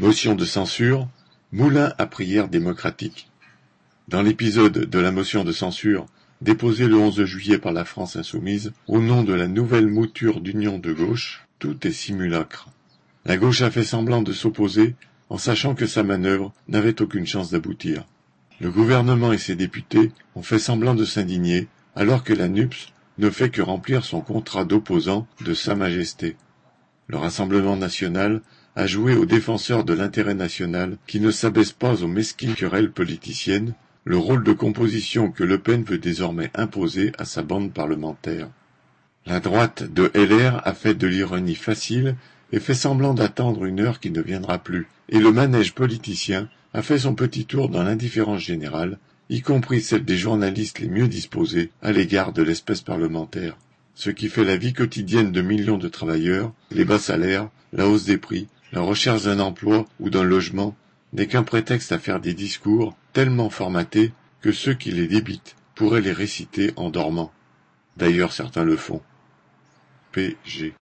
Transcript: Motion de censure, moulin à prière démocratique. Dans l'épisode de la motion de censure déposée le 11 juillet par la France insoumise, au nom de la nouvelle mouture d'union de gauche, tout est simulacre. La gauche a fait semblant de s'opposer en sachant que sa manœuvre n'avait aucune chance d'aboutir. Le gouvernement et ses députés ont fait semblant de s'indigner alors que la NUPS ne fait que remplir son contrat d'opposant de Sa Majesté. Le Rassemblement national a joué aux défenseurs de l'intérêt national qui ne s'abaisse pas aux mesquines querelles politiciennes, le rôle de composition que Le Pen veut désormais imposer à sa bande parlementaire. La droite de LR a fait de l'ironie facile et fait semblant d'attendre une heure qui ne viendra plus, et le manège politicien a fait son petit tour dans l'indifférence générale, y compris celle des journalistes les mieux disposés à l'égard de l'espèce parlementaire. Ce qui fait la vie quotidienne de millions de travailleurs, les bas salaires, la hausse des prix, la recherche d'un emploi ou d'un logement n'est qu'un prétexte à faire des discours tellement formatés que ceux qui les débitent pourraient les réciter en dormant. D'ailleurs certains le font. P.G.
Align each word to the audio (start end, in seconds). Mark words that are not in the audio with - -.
Motion 0.00 0.34
de 0.34 0.46
censure, 0.46 1.06
moulin 1.52 1.92
à 1.98 2.06
prière 2.06 2.48
démocratique. 2.48 3.28
Dans 4.08 4.22
l'épisode 4.22 4.88
de 4.88 4.98
la 4.98 5.12
motion 5.12 5.44
de 5.44 5.52
censure 5.52 6.06
déposée 6.40 6.88
le 6.88 6.96
11 6.96 7.24
juillet 7.24 7.58
par 7.58 7.72
la 7.72 7.84
France 7.84 8.16
insoumise, 8.16 8.72
au 8.88 9.00
nom 9.00 9.22
de 9.22 9.34
la 9.34 9.46
nouvelle 9.48 9.86
mouture 9.86 10.40
d'union 10.40 10.78
de 10.78 10.94
gauche, 10.94 11.46
tout 11.58 11.86
est 11.86 11.92
simulacre. 11.92 12.70
La 13.26 13.36
gauche 13.36 13.60
a 13.60 13.70
fait 13.70 13.84
semblant 13.84 14.22
de 14.22 14.32
s'opposer 14.32 14.96
en 15.28 15.36
sachant 15.36 15.74
que 15.74 15.86
sa 15.86 16.02
manœuvre 16.02 16.54
n'avait 16.68 17.02
aucune 17.02 17.26
chance 17.26 17.50
d'aboutir. 17.50 18.06
Le 18.60 18.70
gouvernement 18.70 19.34
et 19.34 19.38
ses 19.38 19.56
députés 19.56 20.10
ont 20.34 20.42
fait 20.42 20.58
semblant 20.58 20.94
de 20.94 21.04
s'indigner 21.04 21.68
alors 21.94 22.24
que 22.24 22.32
la 22.32 22.48
NUPS 22.48 22.94
ne 23.18 23.28
fait 23.28 23.50
que 23.50 23.60
remplir 23.60 24.06
son 24.06 24.22
contrat 24.22 24.64
d'opposant 24.64 25.26
de 25.44 25.52
Sa 25.52 25.74
Majesté. 25.74 26.36
Le 27.08 27.18
Rassemblement 27.18 27.76
national 27.76 28.40
a 28.74 28.86
joué 28.86 29.14
aux 29.14 29.26
défenseurs 29.26 29.84
de 29.84 29.92
l'intérêt 29.92 30.34
national 30.34 30.96
qui 31.06 31.20
ne 31.20 31.30
s'abaisse 31.30 31.72
pas 31.72 32.02
aux 32.02 32.08
mesquines 32.08 32.54
querelles 32.54 32.90
politiciennes, 32.90 33.74
le 34.04 34.16
rôle 34.16 34.44
de 34.44 34.52
composition 34.52 35.30
que 35.30 35.44
Le 35.44 35.58
Pen 35.58 35.84
veut 35.84 35.98
désormais 35.98 36.50
imposer 36.54 37.12
à 37.18 37.24
sa 37.24 37.42
bande 37.42 37.72
parlementaire. 37.72 38.48
La 39.26 39.40
droite 39.40 39.84
de 39.84 40.10
LR 40.14 40.60
a 40.64 40.74
fait 40.74 40.94
de 40.94 41.06
l'ironie 41.06 41.54
facile 41.54 42.16
et 42.50 42.60
fait 42.60 42.74
semblant 42.74 43.14
d'attendre 43.14 43.64
une 43.64 43.80
heure 43.80 44.00
qui 44.00 44.10
ne 44.10 44.20
viendra 44.20 44.58
plus, 44.58 44.88
et 45.08 45.20
le 45.20 45.32
manège 45.32 45.74
politicien 45.74 46.48
a 46.74 46.82
fait 46.82 46.98
son 46.98 47.14
petit 47.14 47.44
tour 47.44 47.68
dans 47.68 47.82
l'indifférence 47.82 48.40
générale, 48.40 48.98
y 49.30 49.42
compris 49.42 49.80
celle 49.80 50.04
des 50.04 50.16
journalistes 50.16 50.80
les 50.80 50.88
mieux 50.88 51.08
disposés 51.08 51.70
à 51.82 51.92
l'égard 51.92 52.32
de 52.32 52.42
l'espèce 52.42 52.80
parlementaire. 52.80 53.56
Ce 53.94 54.10
qui 54.10 54.28
fait 54.28 54.44
la 54.44 54.56
vie 54.56 54.72
quotidienne 54.72 55.32
de 55.32 55.42
millions 55.42 55.78
de 55.78 55.88
travailleurs, 55.88 56.52
les 56.70 56.84
bas 56.84 56.98
salaires, 56.98 57.48
la 57.72 57.86
hausse 57.86 58.04
des 58.04 58.18
prix, 58.18 58.48
la 58.72 58.80
recherche 58.80 59.24
d'un 59.24 59.38
emploi 59.38 59.86
ou 60.00 60.10
d'un 60.10 60.22
logement 60.22 60.74
n'est 61.12 61.26
qu'un 61.26 61.42
prétexte 61.42 61.92
à 61.92 61.98
faire 61.98 62.20
des 62.20 62.34
discours 62.34 62.96
tellement 63.12 63.50
formatés 63.50 64.12
que 64.40 64.50
ceux 64.50 64.74
qui 64.74 64.90
les 64.90 65.06
débitent 65.06 65.56
pourraient 65.74 66.00
les 66.00 66.12
réciter 66.12 66.72
en 66.76 66.90
dormant. 66.90 67.32
D'ailleurs 67.98 68.32
certains 68.32 68.64
le 68.64 68.76
font. 68.76 69.02
P.G. 70.12 70.70